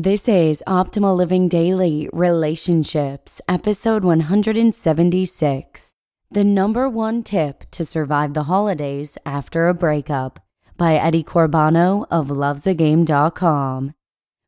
[0.00, 5.94] This is Optimal Living Daily Relationships, episode 176.
[6.30, 10.38] The number one tip to survive the holidays after a breakup
[10.76, 13.92] by Eddie Corbano of lovesagame.com.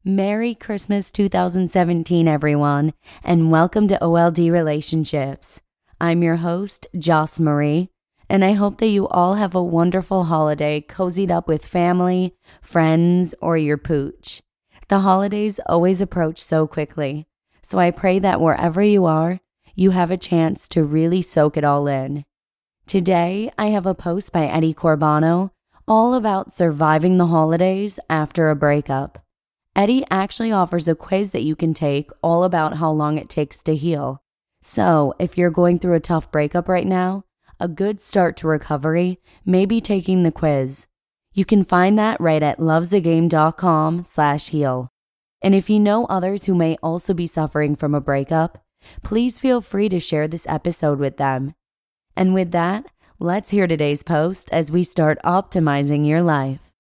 [0.05, 2.93] Merry Christmas 2017, everyone,
[3.25, 5.63] and welcome to OLD Relationships.
[6.01, 7.91] I'm your host, Joss Marie,
[8.29, 13.35] and I hope that you all have a wonderful holiday cozied up with family, friends,
[13.41, 14.43] or your pooch.
[14.91, 17.29] The holidays always approach so quickly,
[17.63, 19.39] so I pray that wherever you are,
[19.77, 22.25] you have a chance to really soak it all in.
[22.89, 25.51] Today, I have a post by Eddie Corbano
[25.87, 29.25] all about surviving the holidays after a breakup.
[29.77, 33.63] Eddie actually offers a quiz that you can take all about how long it takes
[33.63, 34.25] to heal.
[34.61, 37.23] So, if you're going through a tough breakup right now,
[37.61, 40.89] a good start to recovery may be taking the quiz.
[41.33, 44.89] You can find that right at lovesagame.com slash heal.
[45.43, 48.65] And if you know others who may also be suffering from a breakup,
[49.03, 51.55] please feel free to share this episode with them.
[52.17, 52.87] And with that,
[53.19, 56.73] let's hear today's post as we start optimizing your life.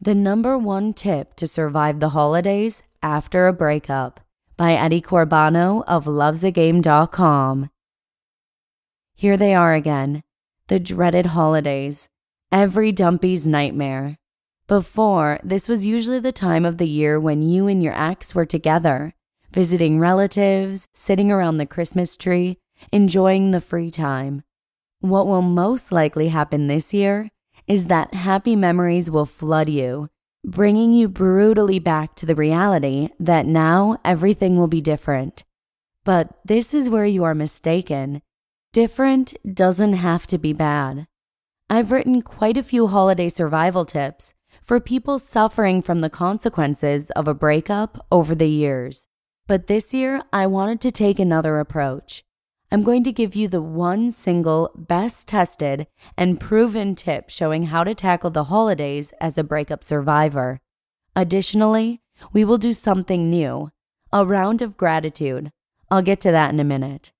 [0.00, 4.20] The number one tip to survive the holidays after a breakup
[4.56, 7.70] by Eddie Corbano of lovesagame.com.
[9.14, 10.22] Here they are again,
[10.68, 12.08] the dreaded holidays,
[12.50, 14.18] every dumpee's nightmare.
[14.66, 18.46] Before, this was usually the time of the year when you and your ex were
[18.46, 19.14] together,
[19.52, 22.58] visiting relatives, sitting around the Christmas tree,
[22.92, 24.42] enjoying the free time.
[25.00, 27.30] What will most likely happen this year
[27.66, 30.08] is that happy memories will flood you,
[30.44, 35.44] bringing you brutally back to the reality that now everything will be different.
[36.04, 38.22] But this is where you are mistaken.
[38.74, 41.06] Different doesn't have to be bad.
[41.70, 47.28] I've written quite a few holiday survival tips for people suffering from the consequences of
[47.28, 49.06] a breakup over the years.
[49.46, 52.24] But this year, I wanted to take another approach.
[52.72, 55.86] I'm going to give you the one single, best tested,
[56.16, 60.60] and proven tip showing how to tackle the holidays as a breakup survivor.
[61.14, 62.00] Additionally,
[62.32, 63.70] we will do something new
[64.12, 65.52] a round of gratitude.
[65.92, 67.12] I'll get to that in a minute.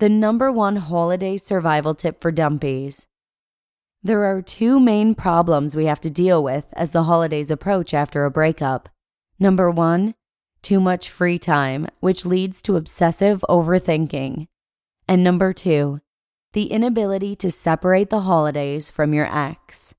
[0.00, 3.06] The number one holiday survival tip for dumpees.
[4.02, 8.24] There are two main problems we have to deal with as the holidays approach after
[8.24, 8.88] a breakup.
[9.38, 10.16] Number one,
[10.62, 14.48] too much free time, which leads to obsessive overthinking.
[15.06, 16.00] And number two,
[16.54, 19.94] the inability to separate the holidays from your ex.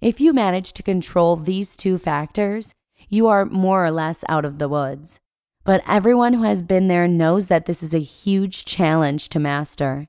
[0.00, 2.72] If you manage to control these two factors,
[3.10, 5.20] you are more or less out of the woods.
[5.64, 10.08] But everyone who has been there knows that this is a huge challenge to master.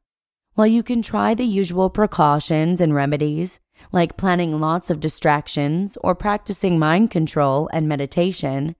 [0.55, 3.61] While you can try the usual precautions and remedies,
[3.93, 8.75] like planning lots of distractions or practicing mind control and meditation,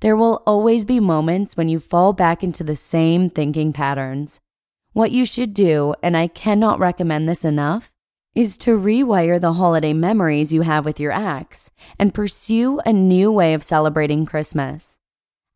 [0.00, 4.40] there will always be moments when you fall back into the same thinking patterns.
[4.92, 7.90] What you should do, and I cannot recommend this enough,
[8.36, 13.32] is to rewire the holiday memories you have with your ex and pursue a new
[13.32, 14.99] way of celebrating Christmas.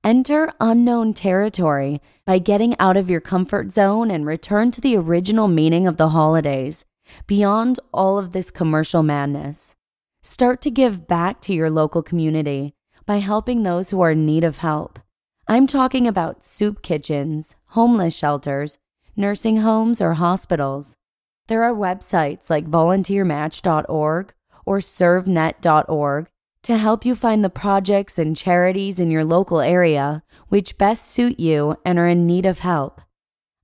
[0.04, 5.48] Enter unknown territory by getting out of your comfort zone and return to the original
[5.48, 6.84] meaning of the holidays,
[7.26, 9.76] beyond all of this commercial madness.
[10.22, 12.74] Start to give back to your local community
[13.06, 14.98] by helping those who are in need of help.
[15.48, 18.78] I'm talking about soup kitchens, homeless shelters,
[19.16, 20.96] nursing homes, or hospitals.
[21.48, 24.34] There are websites like volunteermatch.org
[24.66, 26.26] or servenet.org
[26.64, 31.38] to help you find the projects and charities in your local area which best suit
[31.38, 33.00] you and are in need of help.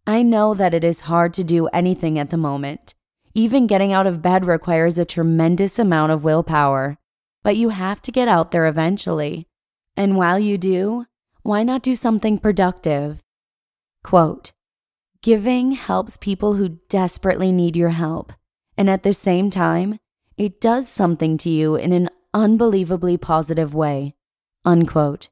[0.06, 2.94] I know that it is hard to do anything at the moment.
[3.34, 6.99] Even getting out of bed requires a tremendous amount of willpower,
[7.43, 9.47] but you have to get out there eventually.
[9.97, 11.06] And while you do,
[11.43, 13.22] why not do something productive?
[14.05, 14.53] Quote
[15.22, 18.32] Giving helps people who desperately need your help,
[18.77, 19.99] and at the same time,
[20.37, 24.15] it does something to you in an unbelievably positive way.
[24.65, 25.29] Unquote.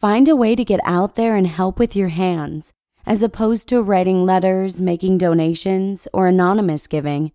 [0.00, 2.72] Find a way to get out there and help with your hands,
[3.04, 7.32] as opposed to writing letters, making donations, or anonymous giving.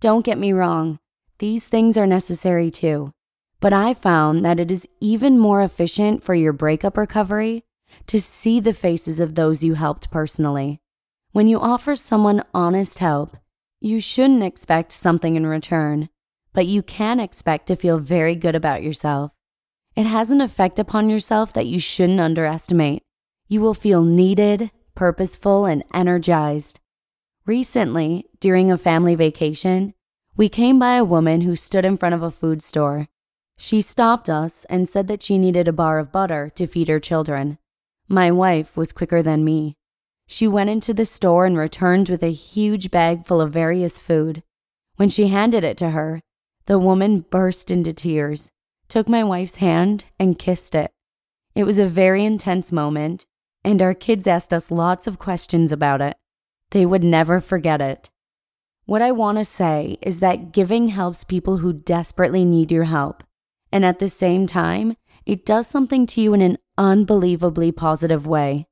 [0.00, 0.98] Don't get me wrong,
[1.38, 3.12] these things are necessary too.
[3.60, 7.64] But I found that it is even more efficient for your breakup recovery
[8.06, 10.80] to see the faces of those you helped personally.
[11.32, 13.36] When you offer someone honest help,
[13.80, 16.08] you shouldn't expect something in return
[16.56, 19.30] but you can expect to feel very good about yourself.
[19.94, 23.02] It has an effect upon yourself that you shouldn't underestimate.
[23.46, 26.80] You will feel needed, purposeful, and energized.
[27.44, 29.92] Recently, during a family vacation,
[30.34, 33.08] We came by a woman who stood in front of a food store.
[33.58, 37.00] She stopped us and said that she needed a bar of butter to feed her
[37.00, 37.58] children.
[38.08, 39.76] My wife was quicker than me.
[40.26, 44.42] She went into the store and returned with a huge bag full of various food.
[44.96, 46.22] When she handed it to her,
[46.66, 48.50] the woman burst into tears,
[48.88, 50.92] took my wife's hand, and kissed it.
[51.54, 53.26] It was a very intense moment,
[53.64, 56.16] and our kids asked us lots of questions about it.
[56.70, 58.10] They would never forget it.
[58.84, 63.24] What I want to say is that giving helps people who desperately need your help.
[63.72, 68.66] And at the same time, it does something to you in an unbelievably positive way.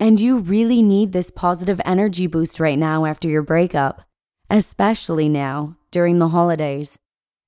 [0.00, 4.02] And you really need this positive energy boost right now after your breakup,
[4.50, 6.98] especially now during the holidays.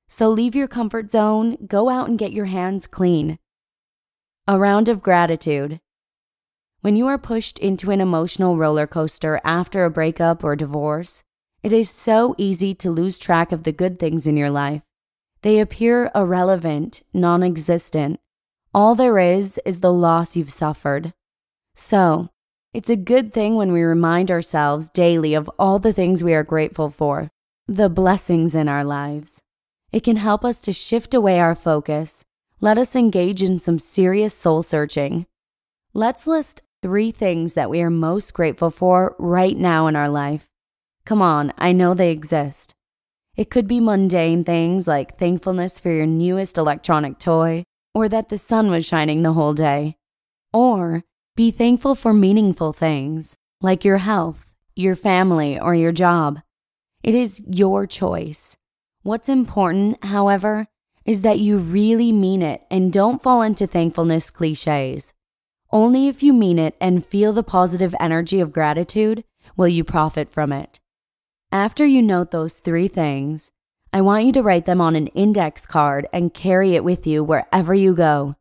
[0.09, 3.39] So leave your comfort zone, go out and get your hands clean.
[4.47, 5.81] A round of gratitude.
[6.83, 11.25] When you are pushed into an emotional roller coaster after a breakup or divorce,
[11.63, 14.83] it is so easy to lose track of the good things in your life.
[15.41, 18.21] They appear irrelevant, non existent.
[18.75, 21.15] All there is is the loss you've suffered.
[21.75, 22.29] So,
[22.75, 26.43] it's a good thing when we remind ourselves daily of all the things we are
[26.43, 27.31] grateful for,
[27.69, 29.44] the blessings in our lives.
[29.95, 32.25] It can help us to shift away our focus,
[32.61, 35.27] let us engage in some serious soul searching.
[35.93, 40.49] Let's list three things that we are most grateful for right now in our life.
[41.07, 42.75] Come on, I know they exist.
[43.37, 47.63] It could be mundane things like thankfulness for your newest electronic toy,
[47.95, 49.95] or that the sun was shining the whole day.
[50.53, 51.05] Or
[51.37, 56.41] be thankful for meaningful things like your health, your family, or your job.
[57.05, 58.57] It is your choice.
[59.05, 60.67] What's important, however,
[61.05, 65.13] is that you really mean it and don't fall into thankfulness cliches.
[65.71, 69.23] Only if you mean it and feel the positive energy of gratitude
[69.59, 70.81] will you profit from it.
[71.53, 73.51] After you note those three things,
[73.93, 77.23] I want you to write them on an index card and carry it with you
[77.23, 78.37] wherever you go.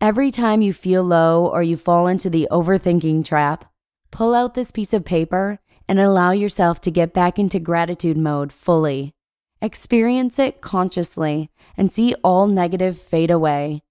[0.00, 3.64] Every time you feel low or you fall into the overthinking trap,
[4.10, 8.52] pull out this piece of paper and allow yourself to get back into gratitude mode
[8.52, 9.14] fully.
[9.62, 13.82] Experience it consciously and see all negative fade away.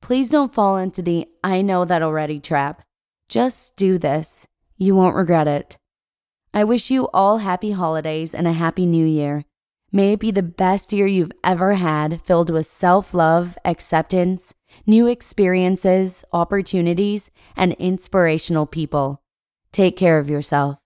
[0.00, 2.82] Please don't fall into the I know that already trap.
[3.28, 4.46] Just do this.
[4.78, 5.76] You won't regret it.
[6.54, 9.44] I wish you all happy holidays and a happy new year.
[9.92, 14.54] May it be the best year you've ever had, filled with self love, acceptance,
[14.86, 19.20] new experiences, opportunities, and inspirational people.
[19.70, 20.78] Take care of yourself.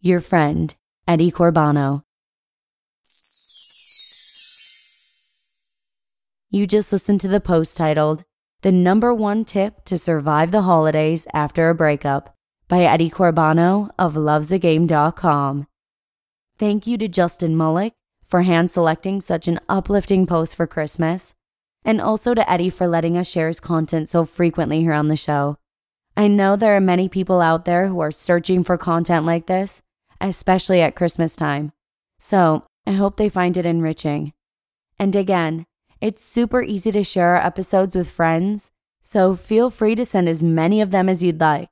[0.00, 0.74] Your friend,
[1.08, 2.03] Eddie Corbano.
[6.54, 8.22] You just listened to the post titled,
[8.62, 12.32] The Number One Tip to Survive the Holidays After a Breakup
[12.68, 15.66] by Eddie Corbano of lovesagame.com.
[16.56, 21.34] Thank you to Justin Malik for hand selecting such an uplifting post for Christmas,
[21.84, 25.16] and also to Eddie for letting us share his content so frequently here on the
[25.16, 25.58] show.
[26.16, 29.82] I know there are many people out there who are searching for content like this,
[30.20, 31.72] especially at Christmas time.
[32.20, 34.32] So I hope they find it enriching.
[35.00, 35.66] And again,
[36.04, 38.70] it's super easy to share our episodes with friends,
[39.00, 41.70] so feel free to send as many of them as you'd like.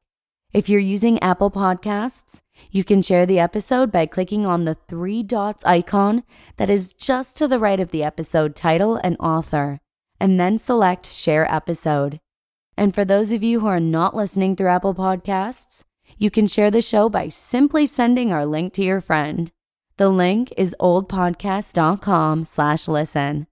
[0.55, 2.41] If you're using Apple Podcasts,
[2.71, 6.23] you can share the episode by clicking on the three dots icon
[6.57, 9.81] that is just to the right of the episode title and author,
[10.19, 12.19] and then select Share Episode.
[12.75, 15.85] And for those of you who are not listening through Apple Podcasts,
[16.17, 19.53] you can share the show by simply sending our link to your friend.
[19.99, 23.47] The link is oldpodcast.com slash listen.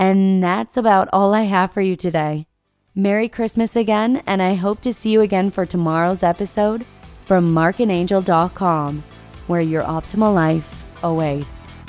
[0.00, 2.46] And that's about all I have for you today.
[2.94, 6.86] Merry Christmas again, and I hope to see you again for tomorrow's episode
[7.24, 9.02] from markandangel.com,
[9.46, 11.84] where your optimal life awaits.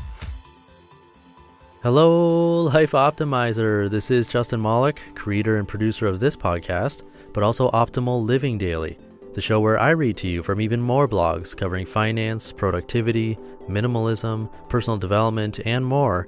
[1.84, 3.89] Hello, Life Optimizer.
[3.89, 8.98] This is Justin Malik, creator and producer of this podcast, but also Optimal Living Daily,
[9.36, 13.38] the show where I read to you from even more blogs covering finance, productivity,
[13.70, 16.27] minimalism, personal development, and more